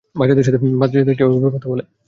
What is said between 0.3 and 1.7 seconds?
সাথে কেউ এভাবে কথা